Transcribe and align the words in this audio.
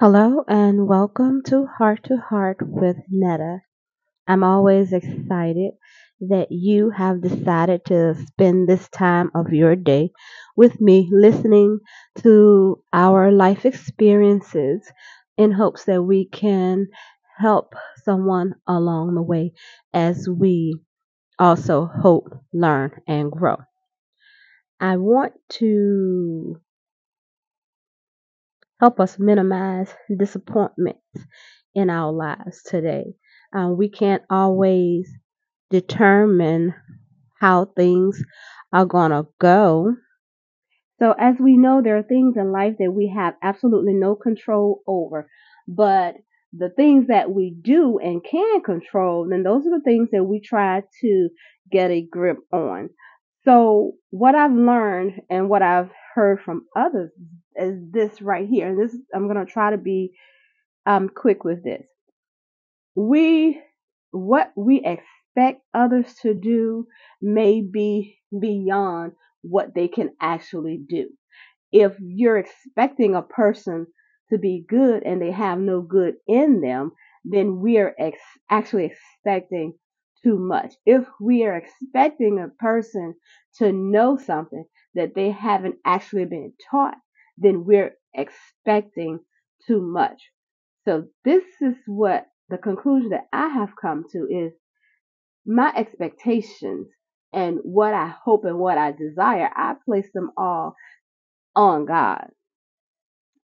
Hello 0.00 0.44
and 0.46 0.86
welcome 0.86 1.42
to 1.46 1.66
Heart 1.66 2.04
to 2.04 2.18
Heart 2.18 2.58
with 2.60 2.98
Netta. 3.10 3.62
I'm 4.28 4.44
always 4.44 4.92
excited 4.92 5.72
that 6.20 6.52
you 6.52 6.90
have 6.90 7.20
decided 7.20 7.84
to 7.86 8.14
spend 8.14 8.68
this 8.68 8.88
time 8.90 9.32
of 9.34 9.52
your 9.52 9.74
day 9.74 10.12
with 10.56 10.80
me 10.80 11.08
listening 11.10 11.80
to 12.18 12.80
our 12.92 13.32
life 13.32 13.66
experiences 13.66 14.88
in 15.36 15.50
hopes 15.50 15.86
that 15.86 16.00
we 16.00 16.26
can 16.26 16.86
help 17.36 17.74
someone 18.04 18.54
along 18.68 19.16
the 19.16 19.22
way 19.22 19.52
as 19.92 20.28
we 20.28 20.78
also 21.40 21.86
hope, 21.86 22.40
learn, 22.52 22.92
and 23.08 23.32
grow. 23.32 23.56
I 24.78 24.98
want 24.98 25.32
to 25.54 26.60
help 28.80 29.00
us 29.00 29.18
minimize 29.18 29.94
disappointments 30.16 31.00
in 31.74 31.90
our 31.90 32.12
lives 32.12 32.62
today. 32.64 33.14
Uh, 33.56 33.68
we 33.70 33.88
can't 33.88 34.22
always 34.30 35.10
determine 35.70 36.74
how 37.40 37.66
things 37.66 38.22
are 38.72 38.86
going 38.86 39.10
to 39.12 39.26
go. 39.40 39.94
So, 40.98 41.12
as 41.18 41.38
we 41.40 41.56
know, 41.56 41.80
there 41.80 41.96
are 41.96 42.02
things 42.02 42.36
in 42.36 42.52
life 42.52 42.76
that 42.78 42.92
we 42.92 43.08
have 43.08 43.36
absolutely 43.42 43.94
no 43.94 44.14
control 44.16 44.82
over. 44.86 45.28
But 45.66 46.16
the 46.52 46.70
things 46.70 47.06
that 47.08 47.30
we 47.30 47.50
do 47.60 47.98
and 47.98 48.22
can 48.24 48.62
control, 48.62 49.26
then 49.28 49.42
those 49.44 49.66
are 49.66 49.70
the 49.78 49.84
things 49.84 50.10
that 50.12 50.24
we 50.24 50.40
try 50.40 50.82
to 51.00 51.28
get 51.70 51.90
a 51.90 52.02
grip 52.02 52.38
on. 52.52 52.90
So, 53.44 53.94
what 54.10 54.34
I've 54.34 54.52
learned 54.52 55.22
and 55.30 55.48
what 55.48 55.62
I've 55.62 55.90
heard 56.14 56.40
from 56.42 56.66
others 56.76 57.12
is 57.12 57.28
this 57.58 58.22
right 58.22 58.48
here. 58.48 58.68
And 58.68 58.78
this, 58.78 58.96
I'm 59.14 59.28
going 59.28 59.44
to 59.44 59.50
try 59.50 59.70
to 59.70 59.78
be 59.78 60.12
um, 60.86 61.08
quick 61.08 61.44
with 61.44 61.64
this. 61.64 61.84
We, 62.94 63.60
what 64.10 64.52
we 64.56 64.84
expect 64.84 65.62
others 65.74 66.14
to 66.22 66.34
do 66.34 66.86
may 67.20 67.60
be 67.60 68.18
beyond 68.38 69.12
what 69.42 69.74
they 69.74 69.88
can 69.88 70.10
actually 70.20 70.80
do. 70.88 71.08
If 71.70 71.92
you're 72.00 72.38
expecting 72.38 73.14
a 73.14 73.22
person 73.22 73.86
to 74.30 74.38
be 74.38 74.64
good 74.68 75.02
and 75.04 75.20
they 75.20 75.30
have 75.30 75.58
no 75.58 75.80
good 75.80 76.14
in 76.26 76.60
them, 76.60 76.92
then 77.24 77.60
we 77.60 77.78
are 77.78 77.94
ex- 77.98 78.18
actually 78.50 78.92
expecting 78.92 79.74
too 80.22 80.38
much. 80.38 80.72
If 80.86 81.04
we 81.20 81.44
are 81.44 81.56
expecting 81.56 82.38
a 82.38 82.48
person 82.62 83.14
to 83.58 83.72
know 83.72 84.16
something 84.16 84.64
that 84.94 85.14
they 85.14 85.30
haven't 85.30 85.76
actually 85.84 86.24
been 86.24 86.52
taught, 86.70 86.94
then 87.40 87.64
we're 87.64 87.94
expecting 88.14 89.20
too 89.66 89.80
much. 89.80 90.20
So 90.84 91.04
this 91.24 91.44
is 91.60 91.74
what 91.86 92.26
the 92.48 92.58
conclusion 92.58 93.10
that 93.10 93.26
I 93.32 93.48
have 93.48 93.74
come 93.80 94.04
to 94.12 94.26
is 94.30 94.52
my 95.46 95.72
expectations 95.76 96.88
and 97.32 97.58
what 97.62 97.94
I 97.94 98.14
hope 98.24 98.44
and 98.44 98.58
what 98.58 98.78
I 98.78 98.92
desire, 98.92 99.50
I 99.54 99.74
place 99.84 100.08
them 100.14 100.30
all 100.36 100.74
on 101.54 101.84
God. 101.84 102.28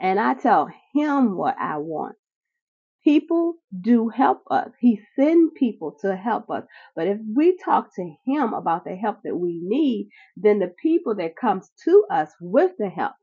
And 0.00 0.18
I 0.18 0.34
tell 0.34 0.68
him 0.94 1.36
what 1.36 1.56
I 1.58 1.78
want. 1.78 2.16
People 3.04 3.54
do 3.80 4.08
help 4.08 4.42
us. 4.50 4.70
He 4.80 5.00
send 5.14 5.54
people 5.54 5.96
to 6.00 6.16
help 6.16 6.50
us. 6.50 6.64
But 6.96 7.06
if 7.06 7.18
we 7.34 7.56
talk 7.64 7.94
to 7.94 8.14
him 8.24 8.52
about 8.52 8.84
the 8.84 8.96
help 8.96 9.18
that 9.24 9.36
we 9.36 9.60
need, 9.62 10.08
then 10.36 10.58
the 10.58 10.74
people 10.82 11.14
that 11.16 11.36
comes 11.36 11.70
to 11.84 12.04
us 12.10 12.30
with 12.40 12.72
the 12.78 12.88
help 12.88 13.14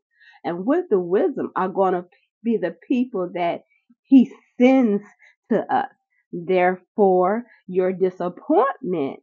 and 0.44 0.66
with 0.66 0.86
the 0.90 1.00
wisdom 1.00 1.52
are 1.56 1.68
going 1.68 1.94
to 1.94 2.06
be 2.44 2.56
the 2.58 2.76
people 2.88 3.30
that 3.34 3.62
he 4.04 4.32
sends 4.60 5.02
to 5.50 5.60
us. 5.74 5.88
Therefore, 6.32 7.44
your 7.68 7.92
disappointment 7.92 9.20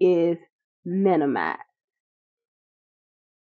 is 0.00 0.38
minimized. 0.84 1.60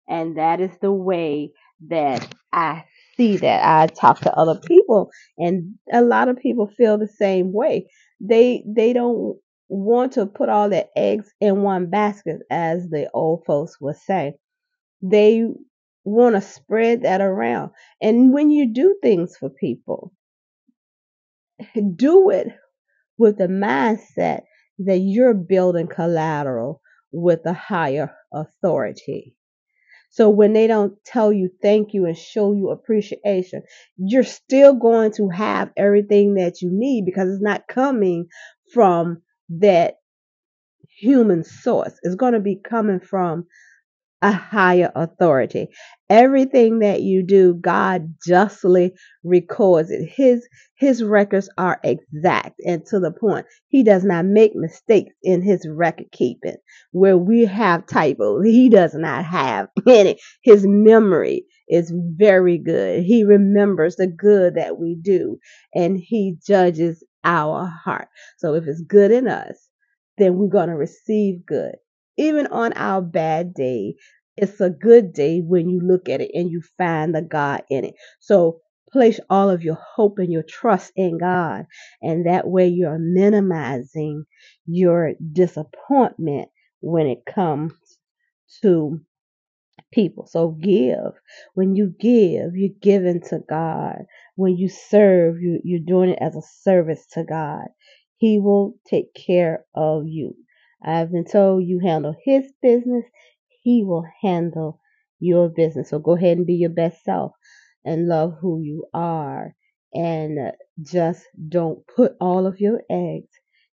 And 0.09 0.37
that 0.37 0.61
is 0.61 0.71
the 0.81 0.93
way 0.93 1.51
that 1.89 2.27
I 2.53 2.85
see 3.17 3.37
that. 3.39 3.65
I 3.65 3.87
talk 3.87 4.21
to 4.21 4.35
other 4.37 4.59
people 4.67 5.11
and 5.39 5.75
a 5.93 6.03
lot 6.03 6.29
of 6.29 6.37
people 6.39 6.67
feel 6.77 6.99
the 6.99 7.09
same 7.09 7.53
way. 7.53 7.87
They 8.21 8.63
they 8.67 8.93
don't 8.93 9.37
want 9.69 10.13
to 10.13 10.27
put 10.27 10.49
all 10.49 10.69
their 10.69 10.87
eggs 10.95 11.31
in 11.41 11.63
one 11.63 11.89
basket 11.89 12.41
as 12.51 12.89
the 12.89 13.09
old 13.13 13.45
folks 13.47 13.81
would 13.81 13.97
say. 13.97 14.35
They 15.01 15.45
want 16.07 16.35
to 16.35 16.41
spread 16.41 17.03
that 17.03 17.21
around. 17.21 17.71
And 18.01 18.33
when 18.33 18.49
you 18.49 18.73
do 18.73 18.95
things 19.01 19.35
for 19.37 19.49
people, 19.49 20.13
do 21.95 22.29
it 22.29 22.47
with 23.17 23.37
the 23.37 23.47
mindset 23.47 24.41
that 24.79 24.99
you're 24.99 25.33
building 25.33 25.87
collateral 25.87 26.81
with 27.11 27.39
a 27.45 27.53
higher 27.53 28.13
authority. 28.31 29.35
So 30.09 30.29
when 30.29 30.53
they 30.53 30.67
don't 30.67 30.93
tell 31.05 31.33
you 31.33 31.49
thank 31.61 31.93
you 31.93 32.05
and 32.05 32.17
show 32.17 32.53
you 32.53 32.69
appreciation, 32.69 33.63
you're 33.97 34.23
still 34.23 34.73
going 34.73 35.11
to 35.13 35.29
have 35.29 35.71
everything 35.75 36.35
that 36.35 36.61
you 36.61 36.69
need 36.71 37.05
because 37.05 37.29
it's 37.29 37.41
not 37.41 37.67
coming 37.67 38.27
from 38.73 39.21
that 39.49 39.95
human 40.87 41.43
source. 41.43 41.93
It's 42.03 42.15
going 42.15 42.33
to 42.33 42.39
be 42.39 42.55
coming 42.55 42.99
from 42.99 43.45
a 44.21 44.31
higher 44.31 44.91
authority. 44.95 45.69
Everything 46.09 46.79
that 46.79 47.01
you 47.01 47.23
do, 47.23 47.53
God 47.53 48.15
justly 48.25 48.93
records 49.23 49.91
it. 49.91 50.09
His 50.09 50.47
his 50.75 51.03
records 51.03 51.49
are 51.57 51.79
exact 51.83 52.59
and 52.65 52.85
to 52.87 52.99
the 52.99 53.11
point. 53.11 53.45
He 53.67 53.83
does 53.83 54.03
not 54.03 54.25
make 54.25 54.53
mistakes 54.55 55.13
in 55.23 55.41
his 55.41 55.67
record 55.67 56.11
keeping. 56.11 56.57
Where 56.91 57.17
we 57.17 57.45
have 57.45 57.87
typos, 57.87 58.45
he 58.45 58.69
does 58.69 58.93
not 58.93 59.25
have 59.25 59.69
any. 59.87 60.19
His 60.43 60.65
memory 60.67 61.45
is 61.67 61.93
very 62.17 62.57
good. 62.57 63.03
He 63.03 63.23
remembers 63.23 63.95
the 63.97 64.07
good 64.07 64.55
that 64.55 64.77
we 64.79 64.95
do 64.95 65.39
and 65.75 65.97
he 65.99 66.37
judges 66.45 67.03
our 67.23 67.65
heart. 67.65 68.07
So 68.37 68.53
if 68.55 68.65
it's 68.67 68.81
good 68.81 69.11
in 69.11 69.27
us, 69.27 69.67
then 70.17 70.35
we're 70.37 70.47
going 70.47 70.69
to 70.69 70.75
receive 70.75 71.45
good 71.45 71.75
even 72.17 72.47
on 72.47 72.73
our 72.73 73.01
bad 73.01 73.53
day, 73.53 73.95
it's 74.37 74.61
a 74.61 74.69
good 74.69 75.13
day 75.13 75.41
when 75.41 75.69
you 75.69 75.79
look 75.81 76.09
at 76.09 76.21
it 76.21 76.31
and 76.33 76.51
you 76.51 76.61
find 76.77 77.15
the 77.15 77.21
God 77.21 77.63
in 77.69 77.85
it. 77.85 77.95
So 78.19 78.61
place 78.91 79.19
all 79.29 79.49
of 79.49 79.63
your 79.63 79.77
hope 79.95 80.19
and 80.19 80.31
your 80.31 80.43
trust 80.43 80.91
in 80.95 81.17
God. 81.17 81.65
And 82.01 82.25
that 82.27 82.47
way 82.47 82.67
you're 82.67 82.99
minimizing 82.99 84.25
your 84.65 85.13
disappointment 85.33 86.49
when 86.81 87.07
it 87.07 87.25
comes 87.25 87.73
to 88.61 88.99
people. 89.91 90.27
So 90.27 90.49
give. 90.49 91.13
When 91.53 91.75
you 91.75 91.93
give, 91.99 92.55
you're 92.55 92.75
giving 92.81 93.21
to 93.29 93.39
God. 93.49 94.05
When 94.35 94.57
you 94.57 94.69
serve, 94.69 95.41
you, 95.41 95.59
you're 95.63 95.79
doing 95.85 96.11
it 96.11 96.19
as 96.21 96.35
a 96.35 96.41
service 96.63 97.05
to 97.13 97.23
God. 97.23 97.67
He 98.17 98.39
will 98.39 98.75
take 98.89 99.13
care 99.13 99.65
of 99.75 100.03
you. 100.07 100.35
I've 100.83 101.11
been 101.11 101.25
told 101.25 101.65
you 101.65 101.79
handle 101.79 102.15
his 102.23 102.51
business, 102.61 103.05
he 103.63 103.83
will 103.83 104.05
handle 104.21 104.79
your 105.19 105.49
business. 105.49 105.89
So 105.89 105.99
go 105.99 106.15
ahead 106.15 106.37
and 106.37 106.47
be 106.47 106.55
your 106.55 106.69
best 106.69 107.03
self 107.03 107.33
and 107.85 108.07
love 108.07 108.37
who 108.39 108.61
you 108.61 108.85
are. 108.93 109.55
And 109.93 110.51
just 110.83 111.25
don't 111.49 111.85
put 111.95 112.15
all 112.19 112.45
of 112.45 112.59
your 112.59 112.81
eggs 112.89 113.31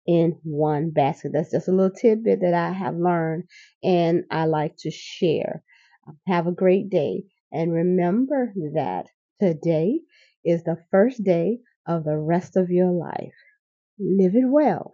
in 0.07 0.39
one 0.43 0.89
basket. 0.91 1.31
That's 1.33 1.51
just 1.51 1.67
a 1.67 1.71
little 1.71 1.91
tidbit 1.95 2.41
that 2.41 2.53
I 2.53 2.71
have 2.71 2.95
learned 2.95 3.43
and 3.83 4.23
I 4.31 4.45
like 4.45 4.77
to 4.79 4.91
share. 4.91 5.63
Have 6.27 6.47
a 6.47 6.51
great 6.51 6.89
day. 6.89 7.25
And 7.51 7.73
remember 7.73 8.53
that 8.73 9.07
today 9.39 10.01
is 10.43 10.63
the 10.63 10.77
first 10.91 11.23
day 11.23 11.59
of 11.87 12.03
the 12.03 12.17
rest 12.17 12.55
of 12.57 12.69
your 12.69 12.91
life. 12.91 13.33
Live 13.99 14.35
it 14.35 14.47
well. 14.47 14.93